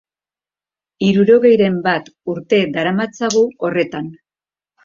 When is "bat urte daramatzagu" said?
1.89-3.47